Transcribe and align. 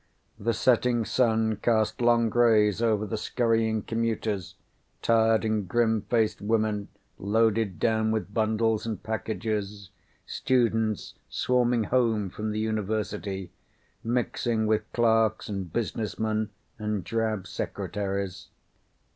The 0.39 0.55
setting 0.55 1.05
sun 1.05 1.57
cast 1.57 2.01
long 2.01 2.31
rays 2.31 2.81
over 2.81 3.05
the 3.05 3.19
scurrying 3.19 3.83
commuters, 3.83 4.55
tired 5.03 5.45
and 5.45 5.67
grim 5.67 6.01
faced, 6.09 6.41
women 6.41 6.87
loaded 7.19 7.77
down 7.79 8.09
with 8.09 8.33
bundles 8.33 8.83
and 8.87 9.03
packages, 9.03 9.91
students 10.25 11.13
swarming 11.29 11.83
home 11.83 12.31
from 12.31 12.49
the 12.49 12.57
university, 12.59 13.51
mixing 14.03 14.65
with 14.65 14.91
clerks 14.91 15.47
and 15.47 15.71
businessmen 15.71 16.49
and 16.79 17.03
drab 17.03 17.45
secretaries. 17.45 18.47